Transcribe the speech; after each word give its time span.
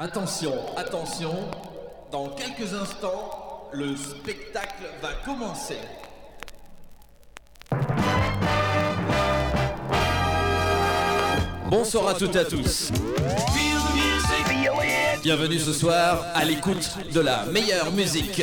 Attention, 0.00 0.52
attention, 0.76 1.32
dans 2.10 2.28
quelques 2.30 2.74
instants, 2.74 3.70
le 3.72 3.94
spectacle 3.94 4.82
va 5.00 5.10
commencer. 5.24 5.78
Bonsoir 11.70 12.08
à 12.08 12.14
toutes 12.14 12.34
et 12.34 12.40
à 12.40 12.44
tous. 12.44 12.90
Bienvenue 15.22 15.60
ce 15.60 15.72
soir 15.72 16.26
à 16.34 16.44
l'écoute 16.44 16.90
de 17.12 17.20
la 17.20 17.44
meilleure 17.44 17.92
musique. 17.92 18.42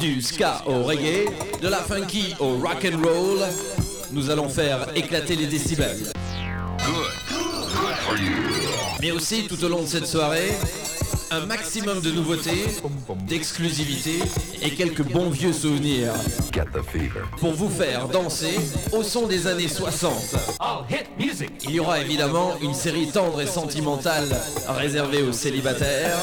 Du 0.00 0.20
ska 0.22 0.60
au 0.66 0.82
reggae, 0.82 1.30
de 1.62 1.68
la 1.68 1.78
funky 1.78 2.34
au 2.40 2.56
rock 2.56 2.84
and 2.84 3.00
roll, 3.00 3.38
nous 4.10 4.28
allons 4.28 4.48
faire 4.48 4.88
éclater 4.96 5.36
les 5.36 5.46
décibels. 5.46 6.12
Mais 9.02 9.10
aussi 9.10 9.48
tout 9.48 9.64
au 9.64 9.68
long 9.68 9.82
de 9.82 9.86
cette 9.86 10.06
soirée, 10.06 10.52
un 11.32 11.44
maximum 11.44 12.00
de 12.00 12.12
nouveautés, 12.12 12.66
d'exclusivité 13.26 14.20
et 14.62 14.70
quelques 14.70 15.02
bons 15.02 15.28
vieux 15.28 15.52
souvenirs 15.52 16.12
pour 17.38 17.52
vous 17.52 17.68
faire 17.68 18.06
danser 18.06 18.60
au 18.92 19.02
son 19.02 19.26
des 19.26 19.48
années 19.48 19.66
60. 19.66 20.36
Il 21.18 21.70
y 21.72 21.80
aura 21.80 21.98
évidemment 21.98 22.52
une 22.62 22.74
série 22.74 23.08
tendre 23.08 23.40
et 23.40 23.46
sentimentale 23.46 24.28
réservée 24.68 25.22
aux 25.22 25.32
célibataires. 25.32 26.18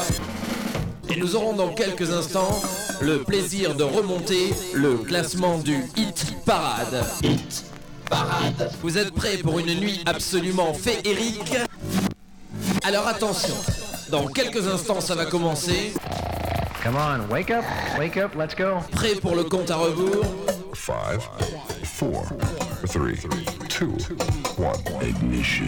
Et 1.10 1.16
nous 1.16 1.36
aurons 1.36 1.52
dans 1.52 1.74
quelques 1.74 2.10
instants 2.12 2.62
le 3.02 3.18
plaisir 3.18 3.74
de 3.74 3.82
remonter 3.82 4.54
le 4.72 4.96
classement 4.96 5.58
du 5.58 5.84
Hit 5.98 6.34
Parade. 6.46 7.04
Hit 7.22 7.66
Parade. 8.08 8.72
Vous 8.80 8.96
êtes 8.96 9.10
prêts 9.10 9.36
pour 9.36 9.58
une 9.58 9.74
nuit 9.78 10.00
absolument 10.06 10.72
féerique? 10.72 11.58
Alors 12.90 13.06
attention, 13.06 13.54
dans 14.08 14.26
quelques 14.26 14.66
instants 14.66 15.00
ça 15.00 15.14
va 15.14 15.24
commencer. 15.24 15.92
Come 16.82 16.96
on, 16.96 17.32
wake 17.32 17.52
up, 17.52 17.62
wake 17.96 18.16
up, 18.16 18.34
let's 18.34 18.56
go. 18.56 18.80
Prêt 18.90 19.14
pour 19.14 19.36
le 19.36 19.44
compte 19.44 19.70
à 19.70 19.76
rebours? 19.76 20.26
5, 20.74 21.20
4, 22.00 22.34
3, 24.56 24.72
2, 24.92 25.02
1. 25.02 25.06
Ignition. 25.06 25.66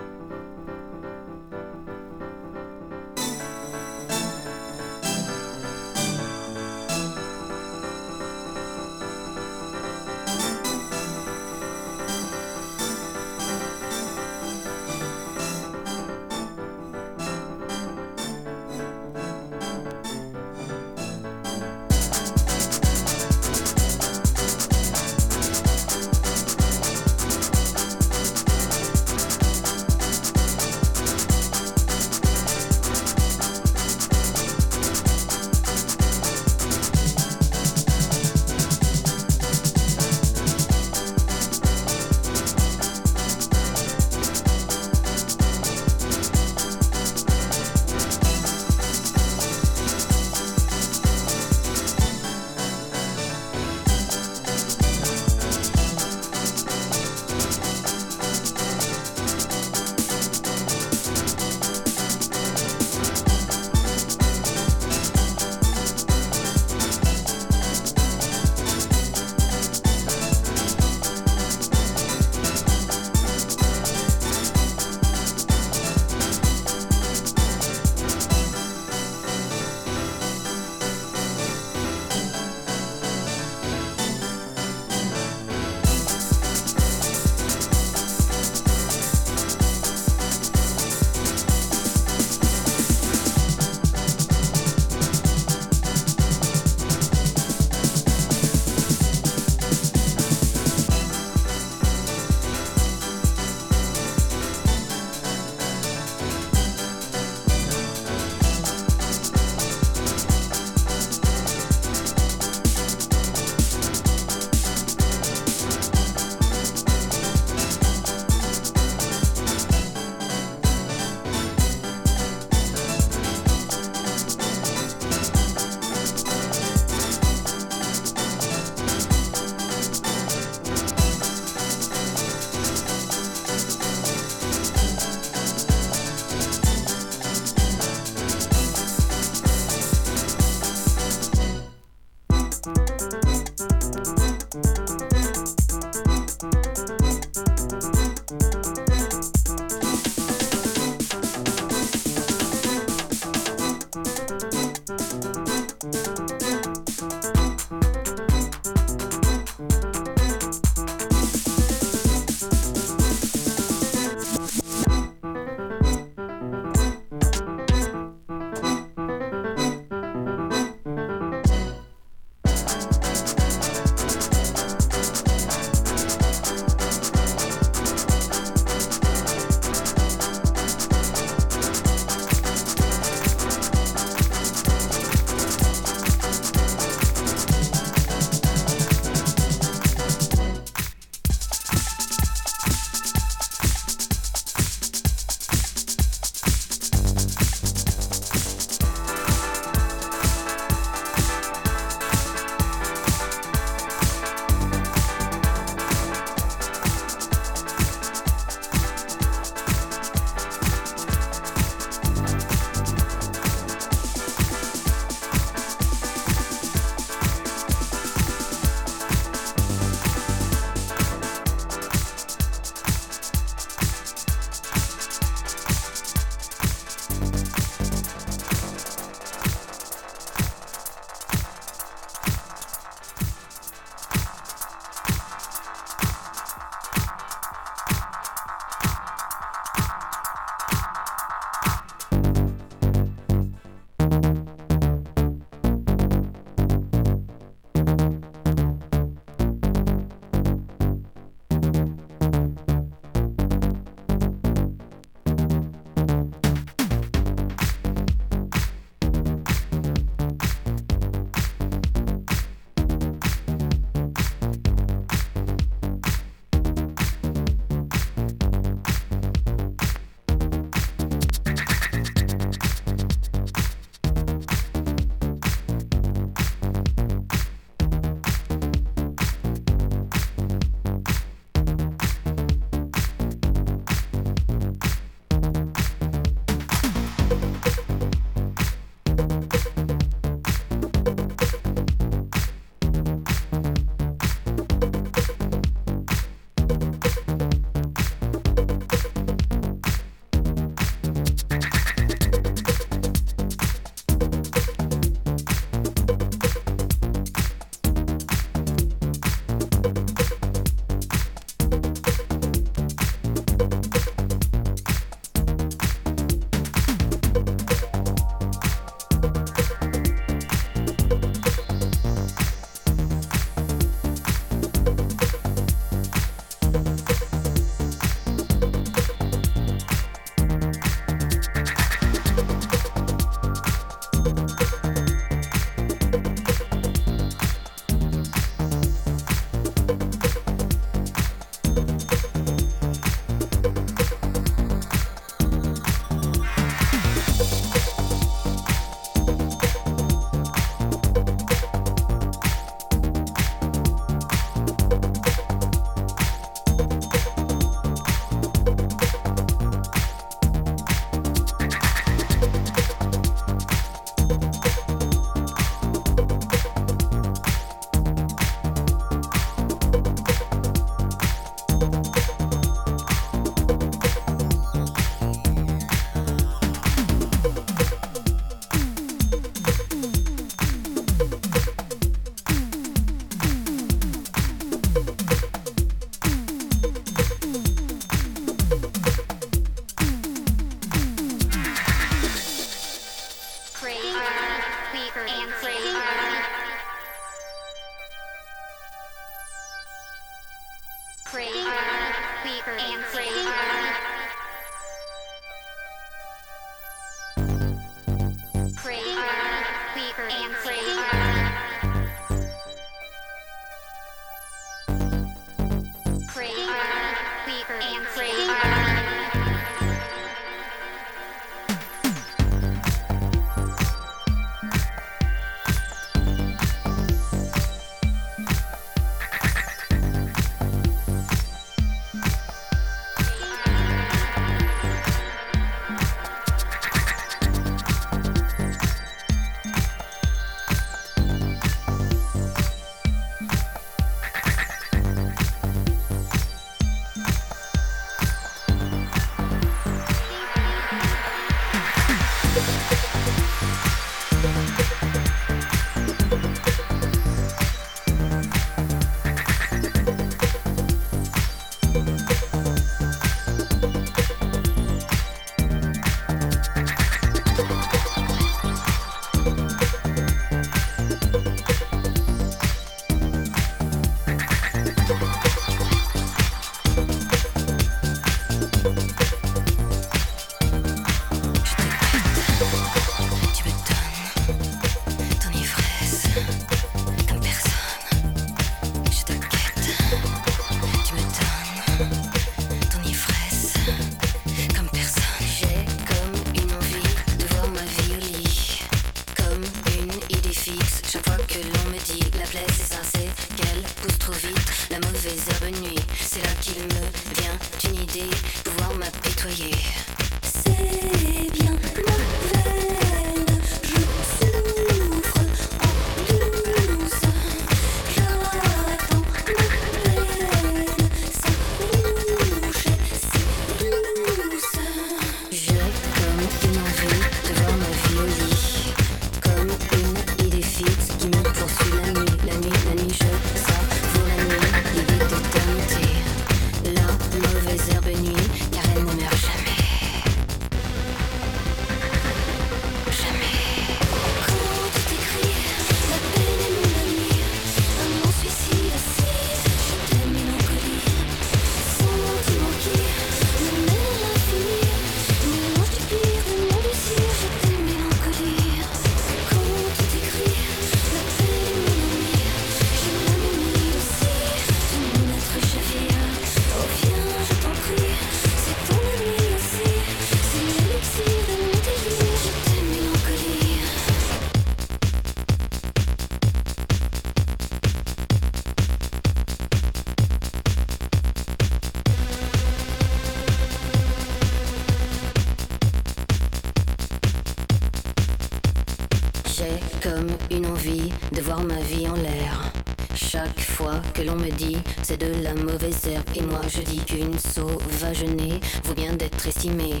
je 596.68 596.80
dis 596.82 596.98
qu'une 596.98 597.38
sauvagenée 597.38 598.60
vaut 598.84 598.94
bien 598.94 599.12
d'être 599.12 599.46
estimée. 599.46 600.00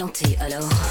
planté 0.00 0.34
alors. 0.40 0.89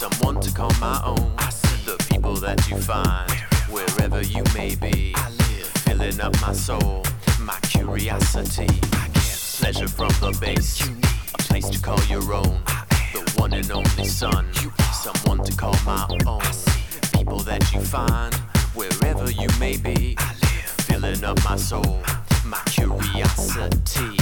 someone 0.00 0.40
to 0.40 0.50
call 0.54 0.72
my 0.80 0.98
own. 1.04 1.34
I 1.36 1.50
see 1.50 1.84
the 1.84 2.02
people 2.08 2.32
that 2.36 2.70
you 2.70 2.76
find 2.78 3.30
wherever 3.68 4.22
you 4.22 4.42
may 4.54 4.74
be. 4.74 5.12
I 5.14 5.28
live, 5.28 5.66
filling 5.84 6.18
up 6.22 6.32
my 6.40 6.54
soul, 6.54 7.04
my 7.38 7.58
curiosity. 7.60 8.66
I 8.94 9.08
get 9.12 9.56
pleasure 9.60 9.88
from 9.88 10.08
the 10.22 10.34
base, 10.40 10.80
you 10.80 10.94
need 10.94 11.04
a 11.34 11.42
place 11.42 11.68
to 11.68 11.78
call 11.82 12.02
your 12.04 12.32
own. 12.32 12.62
The 13.12 13.30
one 13.36 13.52
and 13.52 13.70
only 13.70 14.06
son, 14.06 14.46
you 14.62 14.72
are 14.78 14.92
someone 14.94 15.44
to 15.44 15.54
call 15.54 15.76
my 15.84 16.06
own. 16.26 16.40
I 16.40 16.50
see 16.50 17.18
people 17.18 17.40
that 17.40 17.70
you 17.74 17.82
find 17.82 18.34
wherever 18.72 19.30
you 19.30 19.48
may 19.58 19.76
be. 19.76 20.14
I 20.16 20.32
live, 20.32 20.70
filling 20.88 21.24
up 21.24 21.44
my 21.44 21.56
soul, 21.56 22.02
my 22.46 22.62
curiosity. 22.64 24.19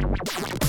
you 0.00 0.67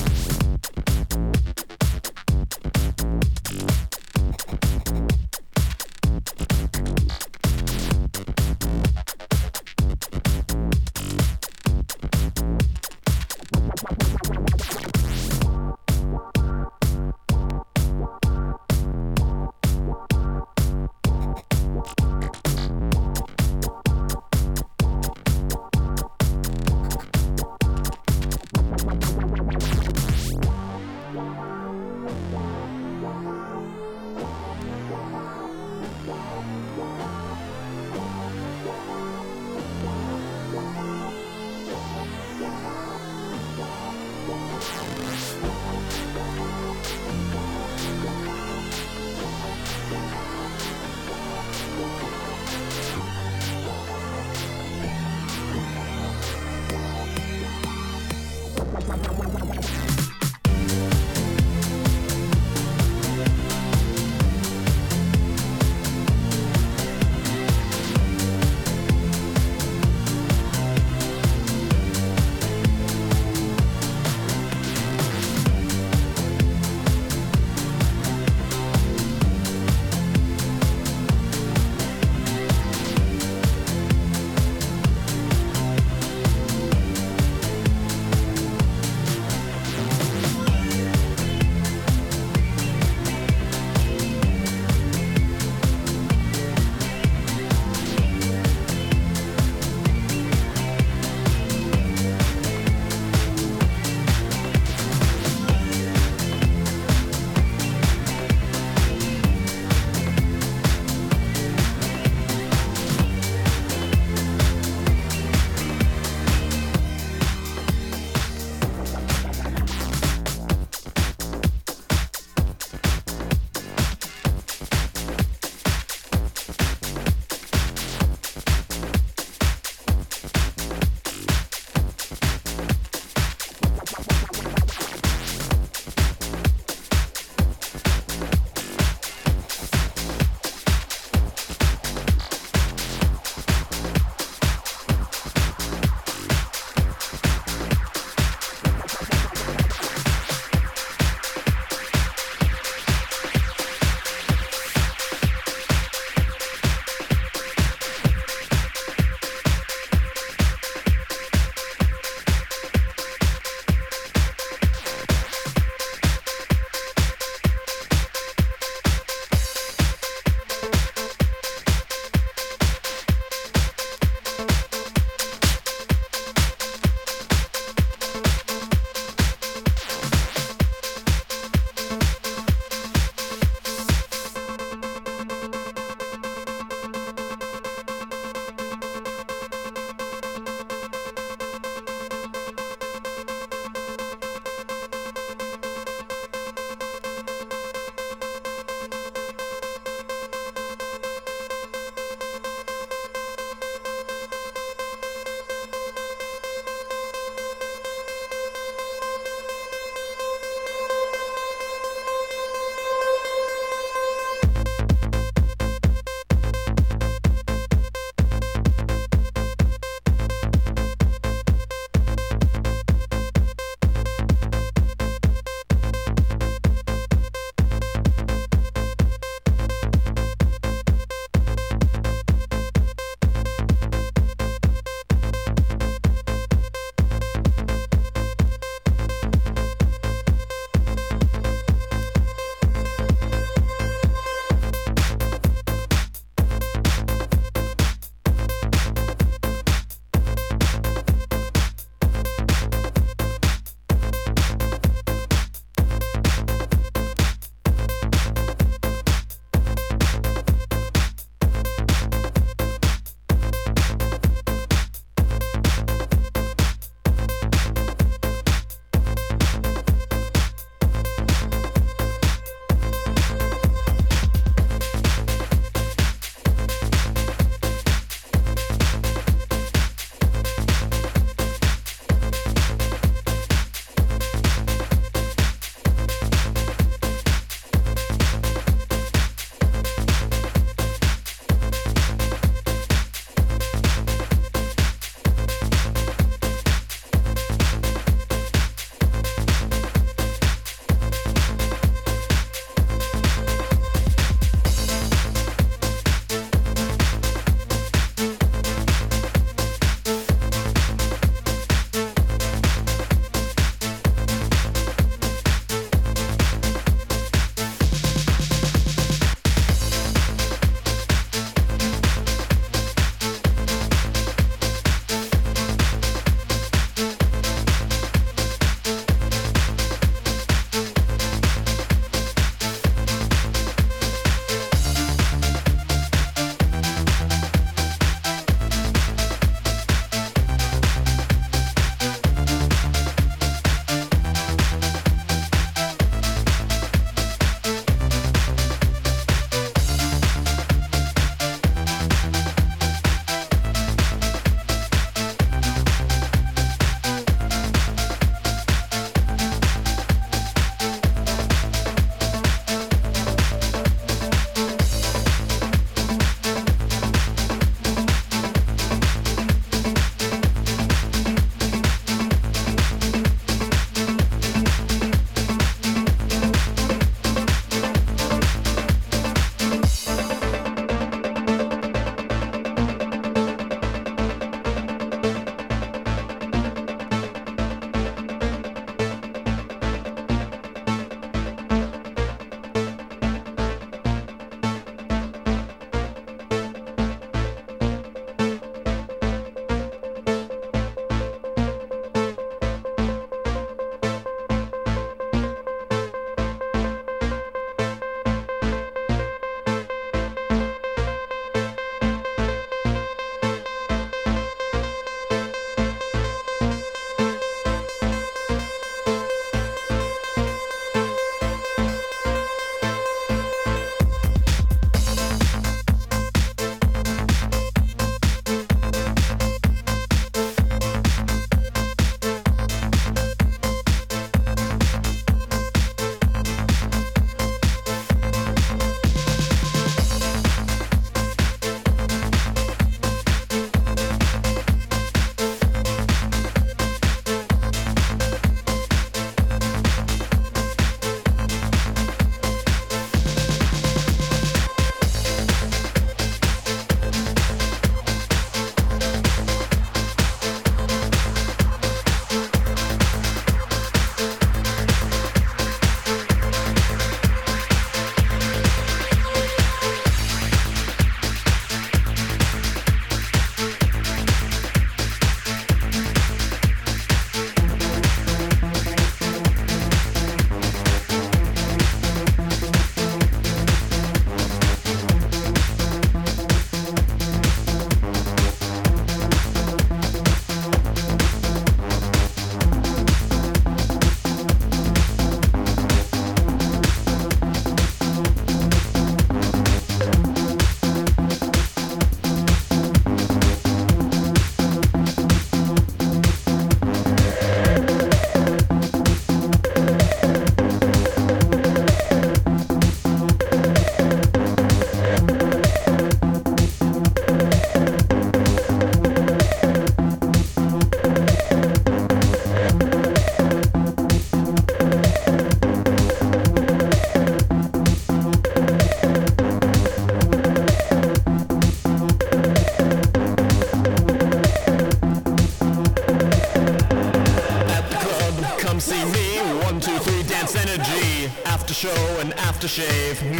aftershave. 542.60 543.39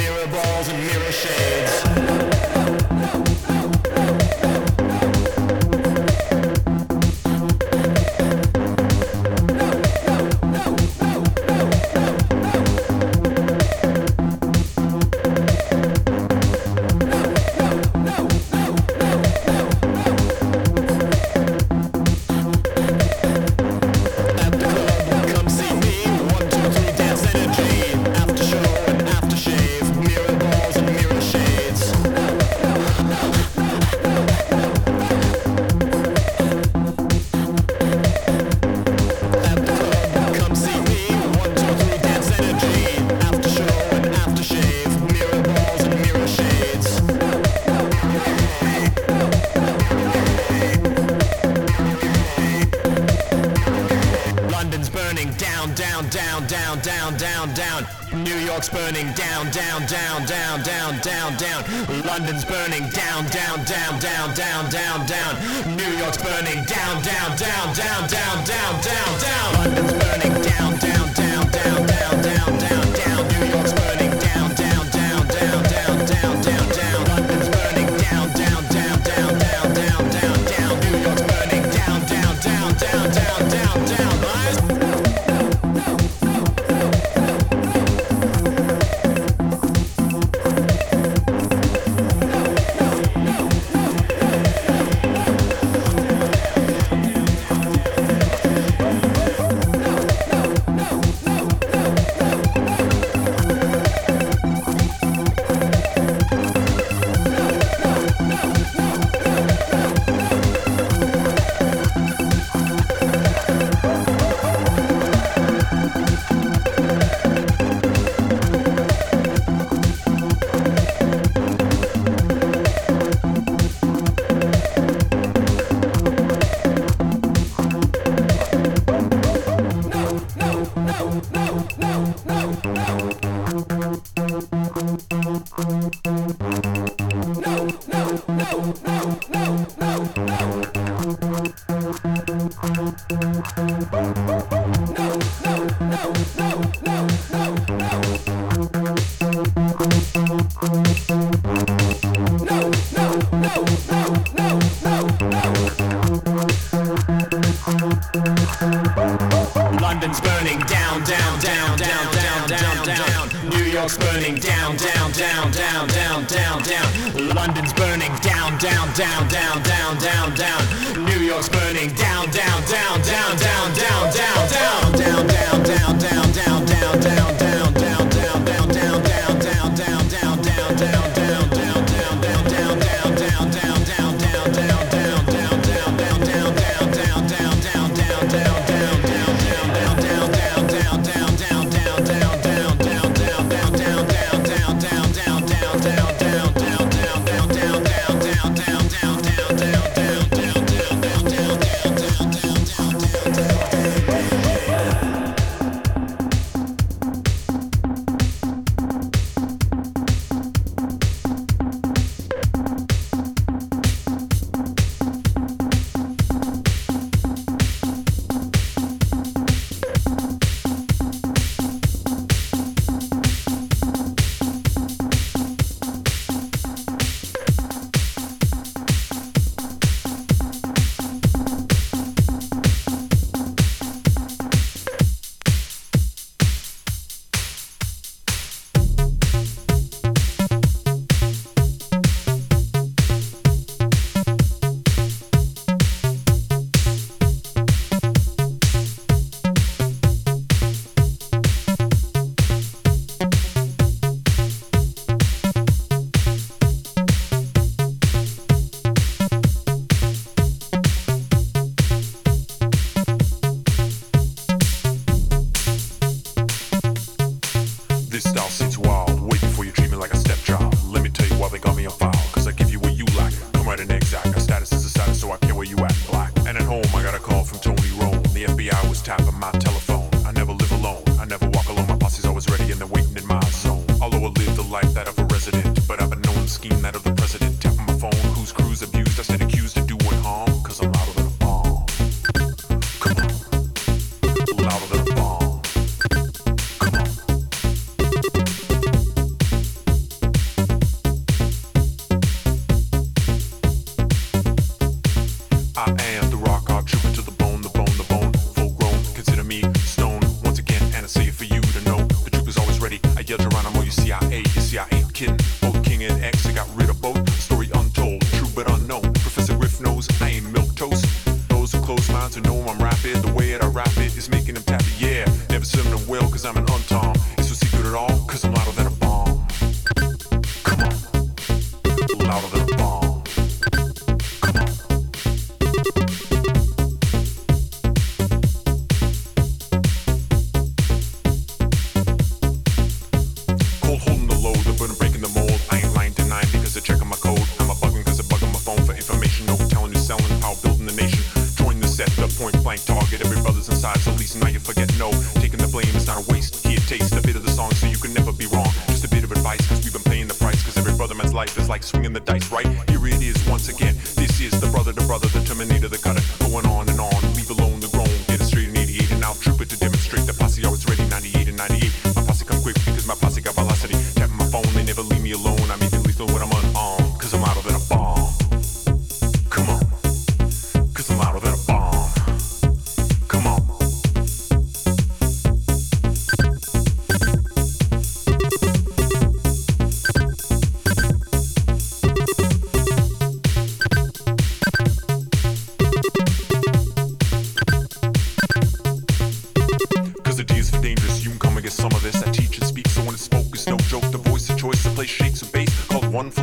down, 59.50 59.84
down, 59.86 60.24
down. 60.26 60.49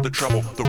the 0.07 0.15
trouble. 0.15 0.41
The 0.55 0.63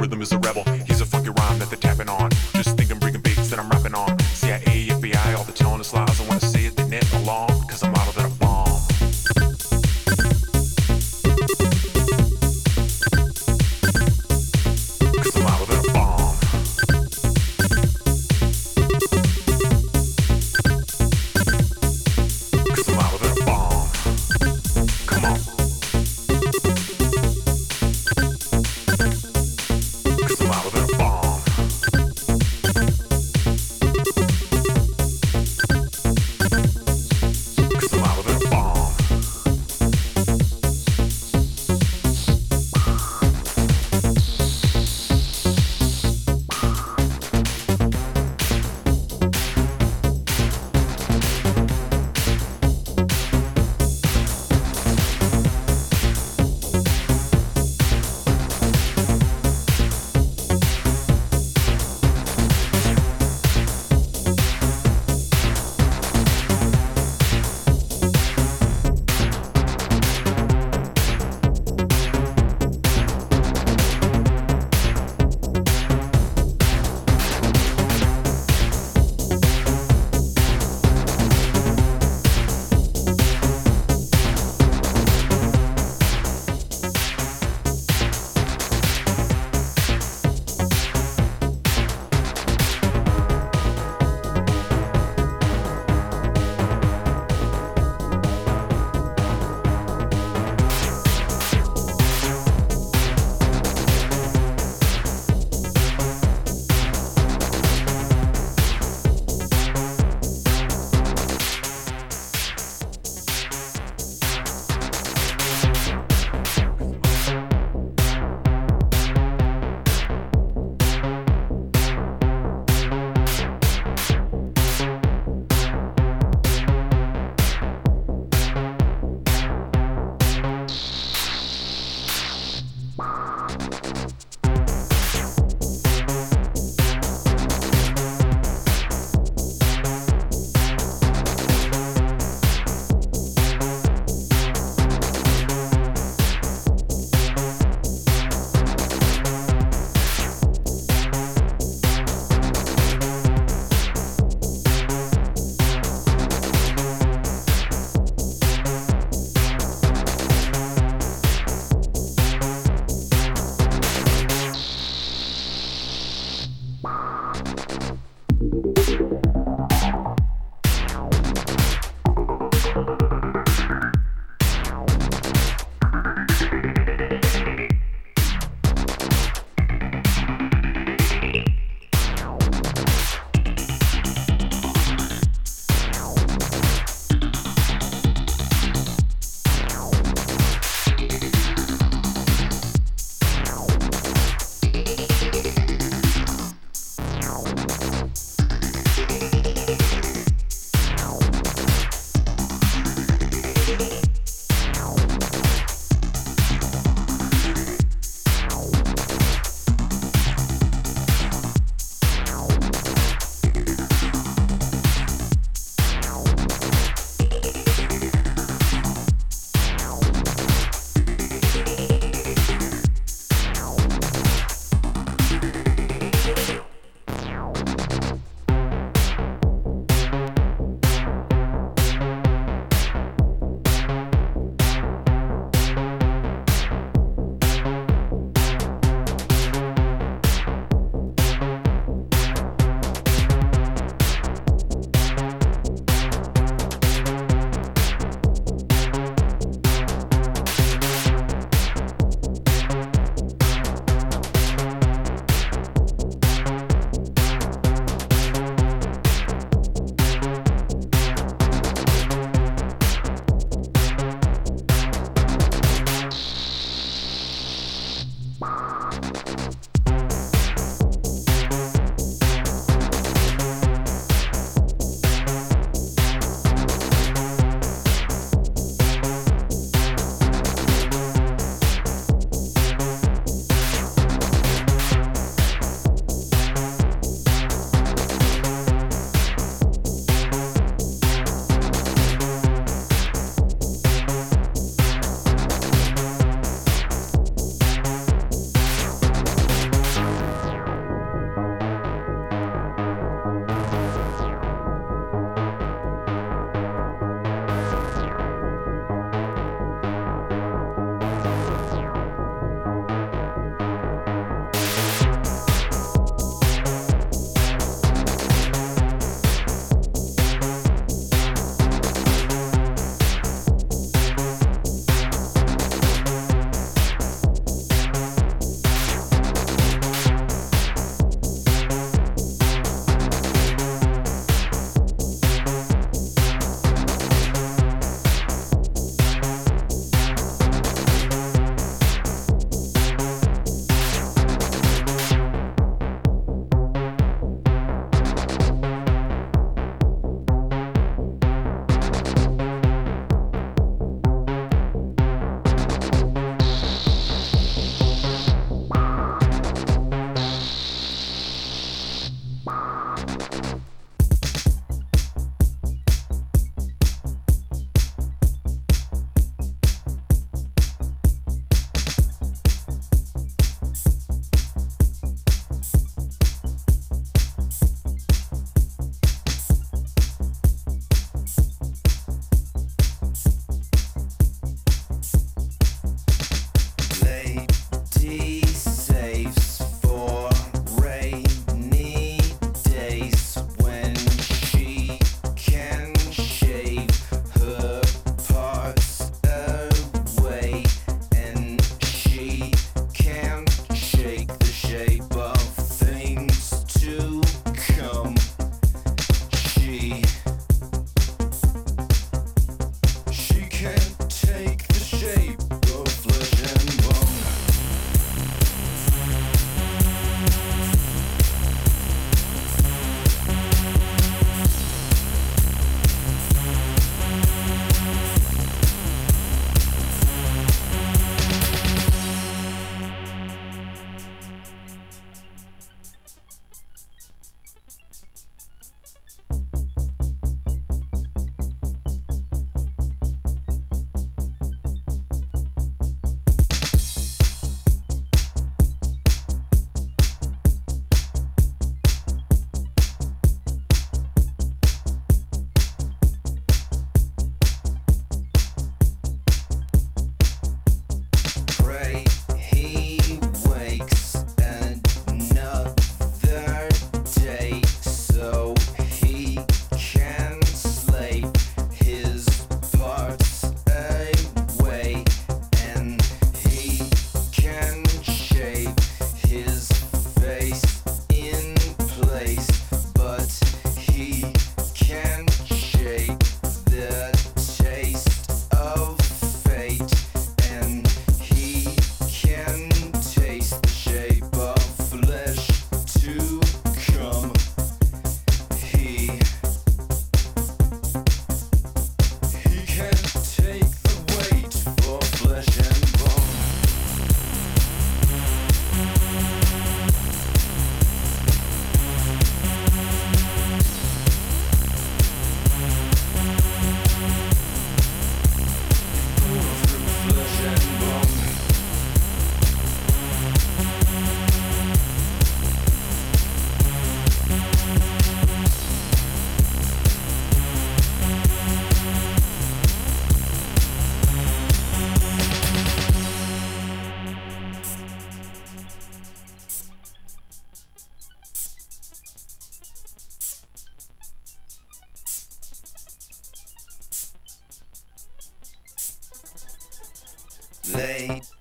late. 550.75 551.38